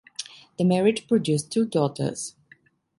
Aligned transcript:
The 0.57 0.63
marriage 0.63 1.07
produced 1.07 1.51
two 1.51 1.63
daughters. 1.63 2.33